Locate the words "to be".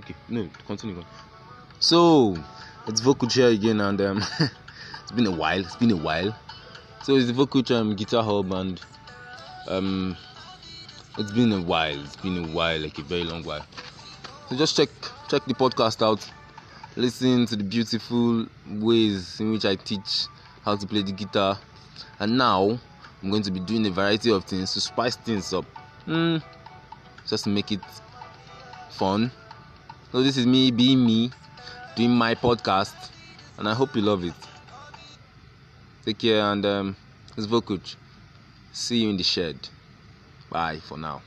23.44-23.60